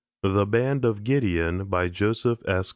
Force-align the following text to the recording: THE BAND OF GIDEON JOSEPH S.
THE 0.23 0.47
BAND 0.47 0.83
OF 0.83 1.03
GIDEON 1.03 1.69
JOSEPH 1.91 2.41
S. 2.47 2.69